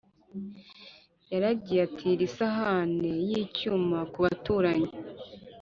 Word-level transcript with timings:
Yaragiye 1.31 1.81
atira 1.87 2.21
isahane 2.29 3.11
y’icyuma 3.27 3.99
ku 4.11 4.17
baturanyi, 4.25 4.91